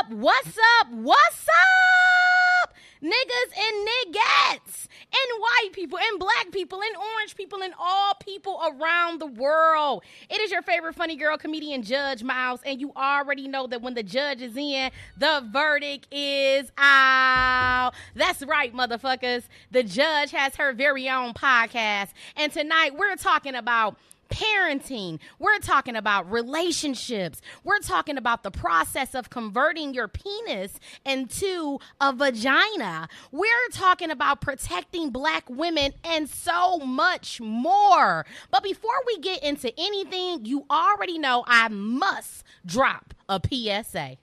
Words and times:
What's 0.00 0.08
up? 0.08 0.12
What's 0.18 0.58
up? 0.80 0.92
What's 0.92 1.46
up? 1.48 2.74
Niggas 3.02 3.52
and 3.58 3.88
niggas, 3.88 4.88
and 5.02 5.40
white 5.40 5.72
people, 5.72 5.98
and 5.98 6.18
black 6.18 6.50
people, 6.52 6.80
and 6.80 6.96
orange 6.96 7.34
people, 7.34 7.62
and 7.62 7.74
all 7.78 8.14
people 8.14 8.62
around 8.64 9.20
the 9.20 9.26
world. 9.26 10.02
It 10.30 10.40
is 10.40 10.50
your 10.50 10.62
favorite 10.62 10.94
funny 10.94 11.16
girl 11.16 11.36
comedian, 11.36 11.82
Judge 11.82 12.22
Miles, 12.22 12.60
and 12.64 12.80
you 12.80 12.92
already 12.96 13.46
know 13.46 13.66
that 13.66 13.82
when 13.82 13.92
the 13.92 14.02
judge 14.02 14.40
is 14.40 14.56
in, 14.56 14.90
the 15.18 15.46
verdict 15.52 16.06
is 16.10 16.72
out. 16.78 17.92
That's 18.14 18.42
right, 18.42 18.74
motherfuckers. 18.74 19.44
The 19.70 19.82
judge 19.82 20.30
has 20.30 20.56
her 20.56 20.72
very 20.72 21.10
own 21.10 21.34
podcast, 21.34 22.08
and 22.36 22.50
tonight 22.50 22.96
we're 22.96 23.16
talking 23.16 23.54
about 23.54 23.96
parenting. 24.30 25.18
We're 25.38 25.58
talking 25.58 25.96
about 25.96 26.30
relationships. 26.30 27.40
We're 27.64 27.80
talking 27.80 28.16
about 28.16 28.42
the 28.42 28.50
process 28.50 29.14
of 29.14 29.30
converting 29.30 29.94
your 29.94 30.08
penis 30.08 30.78
into 31.04 31.78
a 32.00 32.12
vagina. 32.12 33.08
We're 33.32 33.68
talking 33.72 34.10
about 34.10 34.40
protecting 34.40 35.10
black 35.10 35.48
women 35.48 35.92
and 36.04 36.28
so 36.28 36.78
much 36.78 37.40
more. 37.40 38.24
But 38.50 38.62
before 38.62 38.90
we 39.06 39.18
get 39.18 39.42
into 39.42 39.72
anything, 39.78 40.44
you 40.44 40.64
already 40.70 41.18
know 41.18 41.44
I 41.46 41.68
must 41.68 42.44
drop 42.64 43.14
a 43.28 43.40
PSA. 43.40 44.16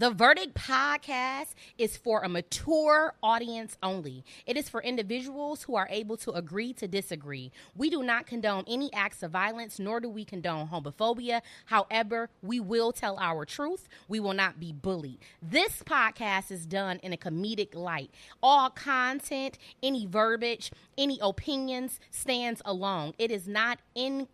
The 0.00 0.10
Verdict 0.10 0.54
podcast 0.54 1.48
is 1.76 1.98
for 1.98 2.22
a 2.22 2.28
mature 2.30 3.12
audience 3.22 3.76
only. 3.82 4.24
It 4.46 4.56
is 4.56 4.66
for 4.66 4.82
individuals 4.82 5.64
who 5.64 5.76
are 5.76 5.88
able 5.90 6.16
to 6.16 6.30
agree 6.30 6.72
to 6.72 6.88
disagree. 6.88 7.52
We 7.76 7.90
do 7.90 8.02
not 8.02 8.26
condone 8.26 8.64
any 8.66 8.90
acts 8.94 9.22
of 9.22 9.32
violence, 9.32 9.78
nor 9.78 10.00
do 10.00 10.08
we 10.08 10.24
condone 10.24 10.68
homophobia. 10.68 11.42
However, 11.66 12.30
we 12.40 12.60
will 12.60 12.92
tell 12.92 13.18
our 13.18 13.44
truth. 13.44 13.88
We 14.08 14.20
will 14.20 14.32
not 14.32 14.58
be 14.58 14.72
bullied. 14.72 15.18
This 15.42 15.82
podcast 15.82 16.50
is 16.50 16.64
done 16.64 16.98
in 17.02 17.12
a 17.12 17.18
comedic 17.18 17.74
light. 17.74 18.10
All 18.42 18.70
content, 18.70 19.58
any 19.82 20.06
verbiage, 20.06 20.72
any 20.96 21.18
opinions 21.20 22.00
stands 22.10 22.62
alone. 22.64 23.12
It 23.18 23.30
is 23.30 23.46
not 23.46 23.80
in 23.94 24.28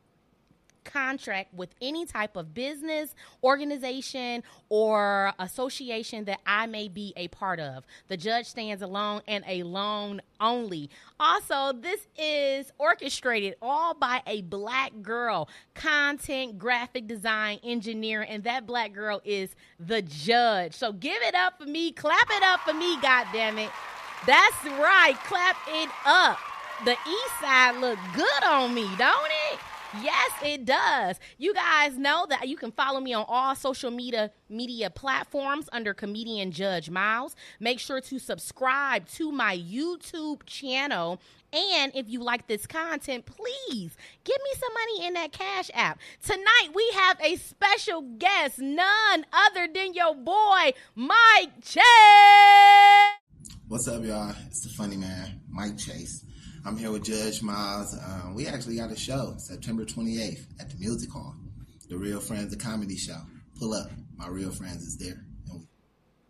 contract 0.86 1.52
with 1.52 1.70
any 1.82 2.06
type 2.06 2.36
of 2.36 2.54
business, 2.54 3.14
organization, 3.42 4.42
or 4.68 5.32
association 5.38 6.24
that 6.24 6.40
I 6.46 6.66
may 6.66 6.88
be 6.88 7.12
a 7.16 7.28
part 7.28 7.60
of. 7.60 7.84
The 8.08 8.16
judge 8.16 8.46
stands 8.46 8.82
alone 8.82 9.22
and 9.28 9.44
alone 9.46 10.22
only. 10.40 10.90
Also, 11.20 11.72
this 11.72 12.06
is 12.18 12.72
orchestrated 12.78 13.56
all 13.60 13.94
by 13.94 14.22
a 14.26 14.42
black 14.42 14.92
girl, 15.02 15.48
content, 15.74 16.58
graphic 16.58 17.06
design 17.06 17.58
engineer, 17.62 18.22
and 18.22 18.44
that 18.44 18.66
black 18.66 18.92
girl 18.92 19.20
is 19.24 19.54
the 19.78 20.02
judge. 20.02 20.74
So 20.74 20.92
give 20.92 21.20
it 21.22 21.34
up 21.34 21.60
for 21.60 21.66
me, 21.66 21.92
clap 21.92 22.28
it 22.30 22.42
up 22.42 22.60
for 22.60 22.74
me, 22.74 22.98
God 23.00 23.26
damn 23.32 23.58
it. 23.58 23.70
That's 24.26 24.64
right, 24.64 25.16
clap 25.24 25.56
it 25.68 25.90
up. 26.04 26.38
The 26.84 26.92
east 26.92 27.40
side 27.40 27.80
look 27.80 27.98
good 28.14 28.44
on 28.44 28.74
me, 28.74 28.86
don't 28.98 29.30
it? 29.45 29.45
Yes, 30.02 30.32
it 30.44 30.64
does. 30.64 31.18
You 31.38 31.54
guys 31.54 31.96
know 31.96 32.26
that 32.28 32.48
you 32.48 32.56
can 32.56 32.72
follow 32.72 33.00
me 33.00 33.14
on 33.14 33.24
all 33.28 33.54
social 33.54 33.90
media 33.90 34.30
media 34.48 34.90
platforms 34.90 35.68
under 35.72 35.94
comedian 35.94 36.50
Judge 36.50 36.90
Miles. 36.90 37.36
Make 37.60 37.78
sure 37.78 38.00
to 38.00 38.18
subscribe 38.18 39.06
to 39.10 39.30
my 39.32 39.56
YouTube 39.56 40.44
channel. 40.46 41.20
And 41.52 41.92
if 41.94 42.08
you 42.08 42.22
like 42.22 42.46
this 42.46 42.66
content, 42.66 43.26
please 43.26 43.96
give 44.24 44.36
me 44.36 44.50
some 44.58 44.74
money 44.74 45.06
in 45.06 45.14
that 45.14 45.32
Cash 45.32 45.70
app. 45.72 45.98
Tonight 46.24 46.68
we 46.74 46.90
have 46.94 47.18
a 47.20 47.36
special 47.36 48.02
guest, 48.02 48.58
none 48.58 49.24
other 49.32 49.68
than 49.72 49.94
your 49.94 50.14
boy, 50.14 50.72
Mike 50.94 51.62
Chase. 51.62 51.82
What's 53.68 53.88
up, 53.88 54.04
y'all? 54.04 54.34
It's 54.46 54.60
the 54.60 54.68
funny 54.70 54.96
man, 54.96 55.40
Mike 55.48 55.78
Chase. 55.78 56.24
I'm 56.66 56.76
here 56.76 56.90
with 56.90 57.04
Judge 57.04 57.42
Miles. 57.42 57.94
Um, 57.94 58.34
we 58.34 58.48
actually 58.48 58.76
got 58.76 58.90
a 58.90 58.96
show 58.96 59.34
September 59.38 59.84
28th 59.84 60.46
at 60.58 60.68
the 60.68 60.76
Music 60.78 61.08
Hall, 61.08 61.32
the 61.88 61.96
Real 61.96 62.18
Friends 62.18 62.52
of 62.52 62.58
Comedy 62.58 62.96
Show. 62.96 63.20
Pull 63.56 63.72
up, 63.72 63.88
my 64.16 64.26
real 64.26 64.50
friends 64.50 64.82
is 64.82 64.96
there. 64.96 65.24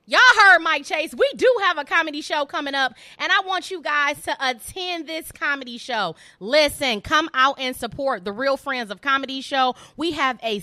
Y'all 0.04 0.20
heard 0.38 0.60
Mike 0.60 0.84
Chase. 0.84 1.14
We 1.14 1.28
do 1.36 1.52
have 1.62 1.78
a 1.78 1.84
comedy 1.84 2.20
show 2.20 2.44
coming 2.44 2.74
up, 2.74 2.92
and 3.18 3.32
I 3.32 3.40
want 3.46 3.70
you 3.70 3.80
guys 3.80 4.20
to 4.24 4.36
attend 4.38 5.08
this 5.08 5.32
comedy 5.32 5.78
show. 5.78 6.14
Listen, 6.38 7.00
come 7.00 7.30
out 7.32 7.58
and 7.58 7.74
support 7.74 8.24
the 8.24 8.32
Real 8.32 8.58
Friends 8.58 8.90
of 8.90 9.00
Comedy 9.00 9.40
Show. 9.40 9.74
We 9.96 10.12
have 10.12 10.38
a 10.42 10.60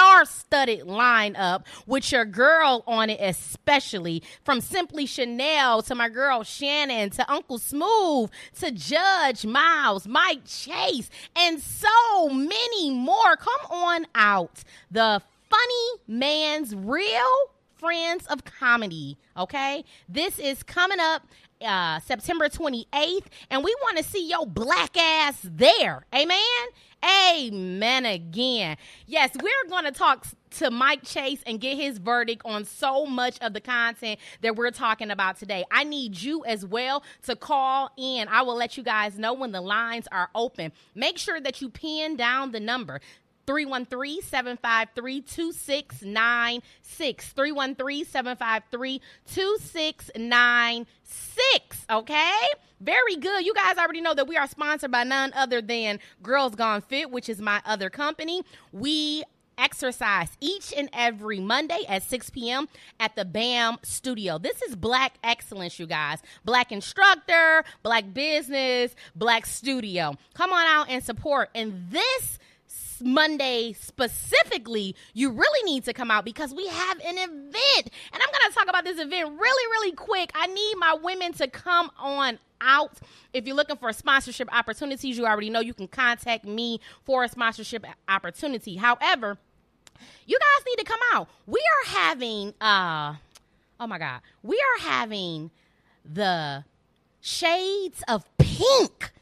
star-studded 0.00 0.80
lineup 0.80 1.64
with 1.86 2.10
your 2.10 2.24
girl 2.24 2.82
on 2.86 3.10
it 3.10 3.20
especially 3.20 4.22
from 4.44 4.60
simply 4.60 5.04
chanel 5.04 5.82
to 5.82 5.94
my 5.94 6.08
girl 6.08 6.42
shannon 6.42 7.10
to 7.10 7.30
uncle 7.30 7.58
smooth 7.58 8.30
to 8.58 8.70
judge 8.70 9.44
miles 9.44 10.06
mike 10.08 10.40
chase 10.46 11.10
and 11.36 11.60
so 11.60 12.28
many 12.28 12.90
more. 12.90 13.36
Come 13.36 13.70
on 13.70 14.06
out. 14.14 14.62
The 14.90 15.22
funny 15.48 16.02
man's 16.06 16.74
real 16.74 17.50
friends 17.80 18.26
of 18.26 18.44
comedy 18.44 19.16
okay 19.36 19.82
this 20.08 20.38
is 20.38 20.62
coming 20.62 21.00
up 21.00 21.22
uh, 21.62 22.00
September 22.00 22.48
28th, 22.48 23.26
and 23.50 23.62
we 23.62 23.74
want 23.82 23.98
to 23.98 24.04
see 24.04 24.28
your 24.28 24.46
black 24.46 24.96
ass 24.96 25.38
there. 25.42 26.06
Amen. 26.14 26.38
Amen 27.02 28.04
again. 28.04 28.76
Yes, 29.06 29.30
we're 29.40 29.68
going 29.68 29.84
to 29.84 29.92
talk 29.92 30.26
to 30.52 30.70
Mike 30.70 31.02
Chase 31.02 31.42
and 31.46 31.60
get 31.60 31.76
his 31.76 31.98
verdict 31.98 32.42
on 32.44 32.64
so 32.64 33.06
much 33.06 33.38
of 33.40 33.54
the 33.54 33.60
content 33.60 34.20
that 34.42 34.56
we're 34.56 34.70
talking 34.70 35.10
about 35.10 35.38
today. 35.38 35.64
I 35.70 35.84
need 35.84 36.20
you 36.20 36.44
as 36.44 36.66
well 36.66 37.02
to 37.22 37.36
call 37.36 37.90
in. 37.96 38.28
I 38.28 38.42
will 38.42 38.56
let 38.56 38.76
you 38.76 38.82
guys 38.82 39.18
know 39.18 39.32
when 39.32 39.52
the 39.52 39.62
lines 39.62 40.08
are 40.12 40.28
open. 40.34 40.72
Make 40.94 41.16
sure 41.16 41.40
that 41.40 41.62
you 41.62 41.70
pin 41.70 42.16
down 42.16 42.52
the 42.52 42.60
number 42.60 43.00
313 43.46 44.22
753 44.22 45.20
2696. 45.22 47.32
313 47.32 48.04
753 48.04 49.00
2696. 49.26 51.86
Okay? 51.90 52.38
Very 52.80 53.16
good. 53.16 53.44
You 53.44 53.52
guys 53.54 53.76
already 53.76 54.00
know 54.00 54.14
that 54.14 54.26
we 54.26 54.36
are 54.36 54.46
sponsored 54.46 54.90
by 54.90 55.04
none 55.04 55.32
other 55.34 55.60
than 55.60 56.00
Girls 56.22 56.54
Gone 56.54 56.80
Fit, 56.80 57.10
which 57.10 57.28
is 57.28 57.40
my 57.40 57.60
other 57.66 57.90
company. 57.90 58.42
We 58.72 59.24
exercise 59.60 60.30
each 60.40 60.72
and 60.74 60.88
every 60.92 61.38
Monday 61.38 61.84
at 61.88 62.02
6 62.02 62.30
p.m. 62.30 62.68
at 62.98 63.14
the 63.14 63.24
BAM 63.24 63.76
studio. 63.82 64.38
This 64.38 64.60
is 64.62 64.74
black 64.74 65.14
excellence, 65.22 65.78
you 65.78 65.86
guys. 65.86 66.20
Black 66.44 66.72
instructor, 66.72 67.64
black 67.82 68.12
business, 68.14 68.94
black 69.14 69.46
studio. 69.46 70.14
Come 70.34 70.52
on 70.52 70.66
out 70.66 70.88
and 70.88 71.04
support. 71.04 71.50
And 71.54 71.90
this 71.90 72.38
Monday 73.02 73.72
specifically, 73.72 74.94
you 75.14 75.30
really 75.30 75.62
need 75.70 75.84
to 75.84 75.92
come 75.92 76.10
out 76.10 76.24
because 76.24 76.54
we 76.54 76.66
have 76.66 76.98
an 77.00 77.18
event. 77.18 77.90
And 78.12 78.22
I'm 78.22 78.30
going 78.32 78.50
to 78.50 78.54
talk 78.54 78.68
about 78.68 78.84
this 78.84 78.98
event 78.98 79.30
really, 79.38 79.66
really 79.70 79.92
quick. 79.92 80.30
I 80.34 80.46
need 80.46 80.74
my 80.78 80.96
women 81.02 81.32
to 81.34 81.48
come 81.48 81.90
on 81.98 82.38
out. 82.60 82.98
If 83.32 83.46
you're 83.46 83.56
looking 83.56 83.76
for 83.76 83.92
sponsorship 83.92 84.48
opportunities, 84.54 85.16
you 85.16 85.26
already 85.26 85.50
know 85.50 85.60
you 85.60 85.74
can 85.74 85.88
contact 85.88 86.44
me 86.44 86.80
for 87.04 87.24
a 87.24 87.28
sponsorship 87.28 87.84
opportunity. 88.08 88.76
However, 88.76 89.38
you 90.26 90.38
guys 90.38 90.64
need 90.66 90.76
to 90.76 90.84
come 90.84 91.00
out. 91.12 91.28
We 91.46 91.60
are 91.60 91.90
having 91.90 92.54
uh 92.60 93.14
oh 93.78 93.86
my 93.86 93.98
god. 93.98 94.20
We 94.42 94.56
are 94.56 94.88
having 94.88 95.50
the 96.04 96.64
shades 97.20 98.02
of 98.08 98.24
pink 98.38 99.12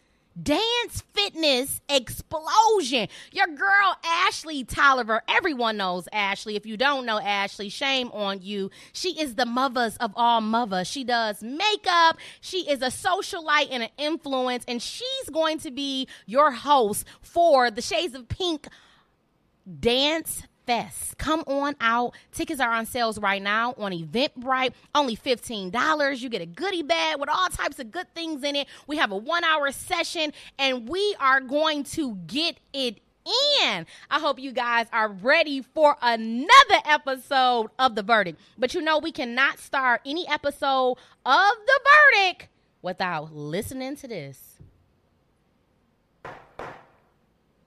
dance 0.43 1.03
fitness 1.13 1.81
explosion. 1.89 3.09
Your 3.33 3.47
girl 3.47 3.97
Ashley 4.05 4.65
Tolliver, 4.65 5.23
everyone 5.29 5.77
knows 5.77 6.09
Ashley. 6.13 6.57
If 6.57 6.67
you 6.67 6.77
don't 6.77 7.07
know 7.07 7.19
Ashley, 7.19 7.69
shame 7.69 8.11
on 8.13 8.41
you. 8.43 8.71
She 8.93 9.21
is 9.21 9.35
the 9.35 9.47
mothers 9.47 9.97
of 9.99 10.13
all 10.17 10.41
mothers. 10.41 10.87
She 10.89 11.05
does 11.05 11.43
makeup, 11.43 12.19
she 12.41 12.69
is 12.71 12.83
a 12.83 12.87
socialite 12.87 13.69
and 13.71 13.85
an 13.85 13.91
influence, 13.99 14.65
and 14.69 14.83
she's 14.83 15.29
going 15.33 15.59
to 15.61 15.71
be 15.71 16.09
your 16.27 16.51
host 16.51 17.07
for 17.21 17.71
the 17.71 17.83
Shades 17.83 18.15
of 18.15 18.29
Pink 18.29 18.69
dance 19.81 20.43
Fest. 20.69 21.17
Come 21.17 21.45
on 21.47 21.77
out. 21.81 22.13
Tickets 22.31 22.61
are 22.61 22.71
on 22.71 22.85
sales 22.85 23.19
right 23.19 23.41
now 23.41 23.73
on 23.79 23.91
Eventbrite. 23.91 24.75
Only 24.95 25.17
$15. 25.17 26.21
You 26.21 26.29
get 26.29 26.43
a 26.43 26.47
goodie 26.47 26.83
bag 26.83 27.19
with 27.19 27.31
all 27.31 27.49
types 27.49 27.79
of 27.79 27.91
good 27.91 28.15
things 28.15 28.45
in 28.45 28.55
it. 28.55 28.69
We 28.87 28.99
have 28.99 29.11
a 29.11 29.17
one 29.17 29.45
hour 29.45 29.73
session 29.73 30.31
and 30.59 30.87
we 30.87 31.17
are 31.21 31.41
going 31.41 31.85
to 31.85 32.17
get 32.27 32.59
it 32.75 33.01
in. 33.63 33.87
I 34.11 34.21
hope 34.21 34.39
you 34.39 34.53
guys 34.53 34.89
are 34.93 35.09
ready 35.09 35.63
for 35.63 35.97
another 36.03 36.83
episode 36.85 37.69
of 37.79 37.95
The 37.95 38.03
Verdict. 38.03 38.39
But 38.59 38.75
you 38.75 38.83
know, 38.83 38.99
we 38.99 39.11
cannot 39.11 39.59
start 39.61 40.03
any 40.05 40.29
episode 40.29 40.99
of 41.25 41.51
The 41.67 41.81
Verdict 42.13 42.49
without 42.83 43.35
listening 43.35 43.97
to 43.97 44.07
this. 44.07 44.59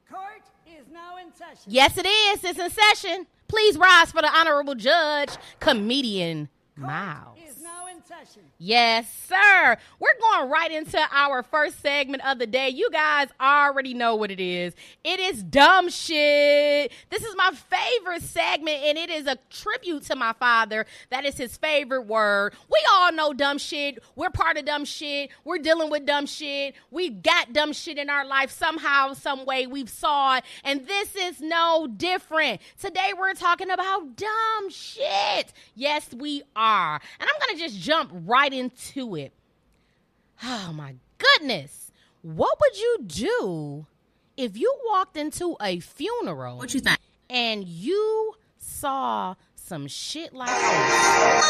Court 0.08 0.44
is 0.68 0.86
now 0.94 1.18
in 1.18 1.21
session. 1.21 1.21
Yes, 1.68 1.98
it 1.98 2.06
is. 2.06 2.44
It's 2.44 2.60
in 2.60 2.70
session. 2.70 3.28
Please 3.48 3.78
rise 3.78 4.12
for 4.12 4.22
the 4.22 4.30
honorable 4.30 4.76
judge, 4.76 5.30
comedian 5.60 6.50
Miles. 6.76 7.38
Yes, 8.58 9.12
sir. 9.28 9.78
We're 10.00 10.20
going 10.20 10.50
right 10.50 10.72
into 10.72 11.00
our 11.12 11.44
first 11.44 11.82
segment 11.82 12.26
of 12.26 12.40
the 12.40 12.48
day. 12.48 12.70
You 12.70 12.90
guys 12.92 13.30
already 13.40 13.94
know 13.94 14.16
what 14.16 14.32
it 14.32 14.40
is. 14.40 14.74
It 15.04 15.20
is 15.20 15.42
dumb 15.44 15.90
shit. 15.90 16.92
This 17.10 17.24
is 17.24 17.36
my 17.36 17.52
favorite 17.52 18.22
segment, 18.22 18.84
and 18.84 18.98
it 18.98 19.10
is 19.10 19.28
a 19.28 19.38
tribute 19.50 20.04
to 20.04 20.16
my 20.16 20.34
father. 20.34 20.86
That 21.10 21.26
is 21.26 21.38
his 21.38 21.58
favorite 21.58 22.06
word. 22.08 22.54
We 22.72 22.80
all 22.92 23.12
know 23.12 23.34
dumb 23.34 23.58
shit. 23.58 24.00
We're 24.16 24.30
part 24.30 24.58
of 24.58 24.66
dumb 24.66 24.86
shit. 24.86 25.32
We're 25.44 25.58
dealing 25.58 25.90
with 25.90 26.06
dumb 26.06 26.28
shit. 26.28 26.76
We 26.92 27.10
got 27.10 27.54
dumb 27.54 27.74
shit 27.74 27.98
in 27.98 28.10
our 28.10 28.26
life 28.26 28.52
somehow, 28.52 29.14
some 29.14 29.46
way. 29.46 29.68
We've 29.68 29.90
saw 29.90 30.38
it, 30.38 30.44
and 30.64 30.86
this 30.88 31.16
is 31.16 31.42
no 31.42 31.88
different. 31.88 32.62
Today 32.80 33.12
we're 33.18 33.34
talking 33.34 33.72
about 33.72 34.16
dumb 34.16 34.70
shit. 34.70 35.52
Yes, 35.76 36.14
we 36.14 36.44
are. 36.56 37.02
And 37.20 37.30
I'm 37.30 37.48
gonna 37.48 37.60
just 37.60 37.81
jump 37.82 38.12
right 38.14 38.54
into 38.54 39.16
it. 39.16 39.34
Oh 40.44 40.72
my 40.74 40.96
goodness. 41.18 41.92
What 42.22 42.58
would 42.62 42.78
you 42.80 42.98
do 43.08 43.88
if 44.38 44.56
you 44.56 44.74
walked 44.86 45.18
into 45.18 45.58
a 45.60 45.80
funeral 45.80 46.58
What 46.58 46.74
you 46.74 46.80
think? 46.80 47.00
and 47.30 47.68
you 47.68 48.36
saw 48.60 49.36
some 49.56 49.88
shit 49.88 50.34
like 50.34 50.50
this? 50.50 51.42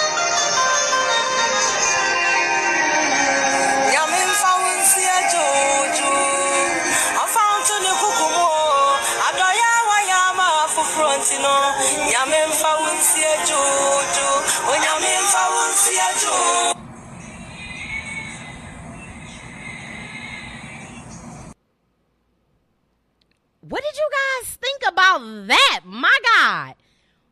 What 23.62 23.84
did 23.84 23.96
you 23.96 24.10
guys 24.12 24.56
think 24.56 24.82
about 24.88 25.48
that? 25.48 25.82
My 25.86 26.18
God. 26.36 26.76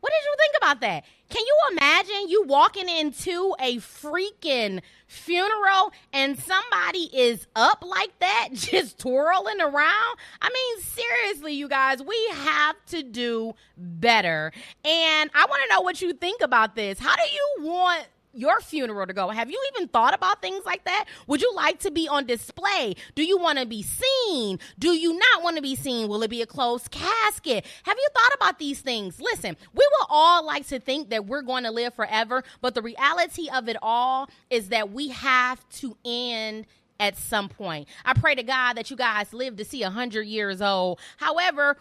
What 0.00 0.10
did 0.10 0.24
you 0.24 0.36
think 0.38 0.54
about 0.56 0.80
that? 0.80 1.04
Can 1.28 1.44
you 1.44 1.58
imagine 1.72 2.28
you 2.28 2.44
walking 2.44 2.88
into 2.88 3.54
a 3.60 3.76
freaking 3.76 4.80
funeral 5.06 5.92
and 6.12 6.38
somebody 6.38 7.10
is 7.12 7.46
up 7.54 7.84
like 7.86 8.18
that, 8.20 8.48
just 8.54 8.98
twirling 8.98 9.60
around? 9.60 10.16
I 10.40 10.48
mean, 10.48 10.82
seriously, 10.82 11.52
you 11.52 11.68
guys, 11.68 12.02
we 12.02 12.16
have 12.34 12.76
to 12.86 13.02
do 13.02 13.54
better. 13.76 14.52
And 14.84 15.30
I 15.34 15.44
want 15.46 15.62
to 15.68 15.74
know 15.74 15.82
what 15.82 16.00
you 16.00 16.14
think 16.14 16.40
about 16.40 16.74
this. 16.74 16.98
How 16.98 17.14
do 17.16 17.22
you 17.22 17.68
want 17.68 18.06
your 18.32 18.60
funeral 18.60 19.06
to 19.06 19.12
go? 19.12 19.28
Have 19.28 19.50
you 19.50 19.60
even 19.74 19.88
thought 19.88 20.14
about 20.14 20.40
things 20.42 20.64
like 20.64 20.84
that? 20.84 21.06
Would 21.26 21.42
you 21.42 21.52
like 21.54 21.80
to 21.80 21.90
be 21.90 22.08
on 22.08 22.26
display? 22.26 22.94
Do 23.14 23.22
you 23.22 23.38
want 23.38 23.58
to 23.58 23.66
be 23.66 23.82
seen? 23.82 24.58
Do 24.78 24.92
you 24.92 25.18
not 25.18 25.42
want 25.42 25.56
to 25.56 25.62
be 25.62 25.76
seen? 25.76 26.08
Will 26.08 26.22
it 26.22 26.30
be 26.30 26.42
a 26.42 26.46
closed 26.46 26.90
casket? 26.90 27.66
Have 27.84 27.96
you 27.96 28.08
thought 28.14 28.34
about 28.36 28.58
these 28.58 28.80
things? 28.80 29.20
Listen, 29.20 29.56
we 29.74 29.86
will 29.98 30.06
all 30.08 30.44
like 30.44 30.66
to 30.68 30.78
think 30.78 31.10
that 31.10 31.26
we're 31.26 31.42
going 31.42 31.64
to 31.64 31.70
live 31.70 31.94
forever, 31.94 32.44
but 32.60 32.74
the 32.74 32.82
reality 32.82 33.48
of 33.52 33.68
it 33.68 33.76
all 33.82 34.28
is 34.48 34.68
that 34.68 34.92
we 34.92 35.08
have 35.08 35.68
to 35.70 35.96
end 36.04 36.66
at 37.00 37.16
some 37.16 37.48
point. 37.48 37.88
I 38.04 38.12
pray 38.12 38.34
to 38.34 38.42
God 38.42 38.74
that 38.74 38.90
you 38.90 38.96
guys 38.96 39.32
live 39.32 39.56
to 39.56 39.64
see 39.64 39.82
100 39.82 40.22
years 40.26 40.60
old. 40.60 41.00
However, 41.16 41.78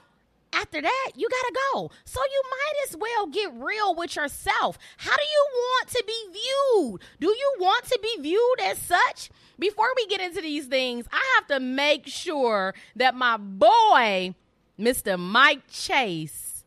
after 0.53 0.81
that, 0.81 1.11
you 1.15 1.27
gotta 1.29 1.53
go. 1.73 1.91
So 2.05 2.19
you 2.31 2.43
might 2.49 2.89
as 2.89 2.97
well 2.97 3.27
get 3.27 3.53
real 3.53 3.95
with 3.95 4.15
yourself. 4.15 4.77
How 4.97 5.15
do 5.15 5.23
you 5.23 5.47
want 5.53 5.89
to 5.89 6.03
be 6.05 6.23
viewed? 6.31 7.01
Do 7.19 7.27
you 7.27 7.55
want 7.59 7.85
to 7.85 7.99
be 8.01 8.21
viewed 8.21 8.59
as 8.61 8.77
such? 8.77 9.29
Before 9.57 9.91
we 9.95 10.07
get 10.07 10.21
into 10.21 10.41
these 10.41 10.67
things, 10.67 11.05
I 11.11 11.21
have 11.35 11.47
to 11.47 11.59
make 11.59 12.07
sure 12.07 12.73
that 12.95 13.13
my 13.13 13.37
boy, 13.37 14.33
Mr. 14.79 15.19
Mike 15.19 15.67
Chase, 15.69 16.63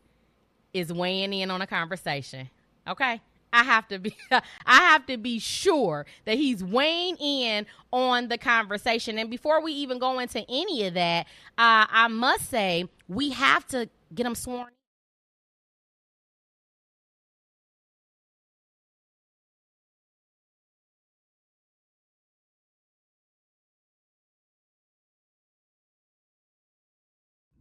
is 0.73 0.93
weighing 0.93 1.33
in 1.33 1.51
on 1.51 1.63
a 1.63 1.67
conversation. 1.67 2.51
Okay? 2.87 3.21
I 3.53 3.65
have 3.65 3.89
to 3.89 3.99
be 3.99 4.17
I 4.31 4.43
have 4.67 5.07
to 5.07 5.17
be 5.19 5.39
sure 5.39 6.07
that 6.27 6.37
he's 6.39 6.65
weighing 6.65 7.17
in 7.19 7.67
on 7.93 8.29
the 8.29 8.39
conversation. 8.39 9.19
And 9.19 9.31
before 9.31 9.63
we 9.63 9.73
even 9.73 9.99
go 9.99 10.19
into 10.21 10.45
any 10.49 10.87
of 10.87 10.95
that, 10.95 11.27
uh, 11.59 11.87
I 11.91 12.09
must 12.09 12.51
say 12.51 12.89
we 13.09 13.31
have 13.31 13.67
to 13.69 13.89
get 14.15 14.27
him 14.27 14.35
sworn. 14.35 14.69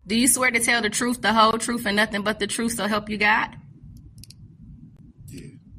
Do 0.07 0.17
you 0.17 0.27
swear 0.27 0.51
to 0.51 0.59
tell 0.59 0.81
the 0.81 0.89
truth, 0.91 1.21
the 1.21 1.33
whole 1.33 1.53
truth, 1.53 1.85
and 1.87 1.95
nothing 1.97 2.23
but 2.23 2.39
the 2.39 2.47
truth, 2.47 2.73
so 2.73 2.87
help 2.87 3.09
you 3.09 3.17
God? 3.17 3.60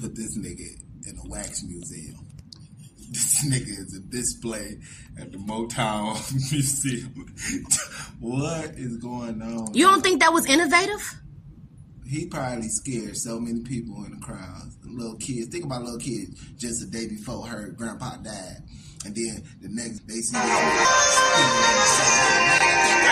Put 0.00 0.14
this 0.14 0.36
nigga 0.38 0.76
in 1.08 1.18
a 1.24 1.28
wax 1.28 1.62
museum. 1.64 2.20
This 3.08 3.44
nigga 3.44 3.68
is 3.68 3.94
a 3.96 4.00
display 4.00 4.78
at 5.20 5.30
the 5.30 5.38
Motown 5.38 6.16
Museum. 6.52 7.14
what 8.18 8.64
is 8.76 8.96
going 8.96 9.40
on? 9.42 9.72
You 9.74 9.86
don't 9.86 10.02
think 10.02 10.18
that 10.20 10.32
was 10.32 10.44
innovative? 10.46 11.20
he 12.08 12.26
probably 12.26 12.68
scared 12.68 13.16
so 13.16 13.38
many 13.40 13.60
people 13.62 14.04
in 14.04 14.10
the 14.12 14.18
crowd. 14.20 14.70
Little 14.84 15.16
kids. 15.16 15.48
Think 15.48 15.64
about 15.64 15.82
little 15.82 15.98
kids 16.00 16.40
just 16.56 16.80
the 16.80 16.86
day 16.86 17.06
before 17.08 17.46
her 17.46 17.68
grandpa 17.70 18.16
died. 18.18 18.62
And 19.04 19.14
then 19.14 19.42
the 19.60 19.68
next 19.68 20.06
they 20.08 20.14
see 20.14 20.36
this 20.36 20.42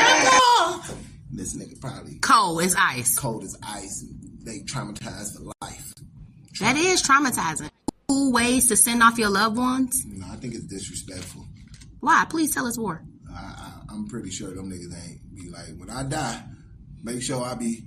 nigga. 0.04 0.96
This 1.30 1.56
nigga 1.56 1.80
probably 1.80 2.18
Cold 2.20 2.62
as 2.62 2.74
ice. 2.78 3.16
cold 3.18 3.42
as 3.44 3.56
ice 3.62 4.04
they 4.44 4.58
traumatized 4.60 5.36
for 5.36 5.42
life. 5.44 5.53
That 6.60 6.76
is 6.76 7.02
traumatizing. 7.02 7.70
Cool 8.08 8.32
ways 8.32 8.68
to 8.68 8.76
send 8.76 9.02
off 9.02 9.18
your 9.18 9.30
loved 9.30 9.56
ones. 9.56 10.04
Know, 10.06 10.26
I 10.30 10.36
think 10.36 10.54
it's 10.54 10.64
disrespectful. 10.66 11.46
Why? 12.00 12.24
Please 12.28 12.54
tell 12.54 12.66
us 12.66 12.78
more. 12.78 13.02
I, 13.34 13.40
I, 13.40 13.72
I'm 13.90 14.06
pretty 14.08 14.30
sure 14.30 14.54
them 14.54 14.70
niggas 14.70 14.94
ain't 15.08 15.34
be 15.34 15.50
like, 15.50 15.76
when 15.76 15.90
I 15.90 16.04
die, 16.04 16.42
make 17.02 17.22
sure 17.22 17.42
I 17.42 17.54
be 17.54 17.82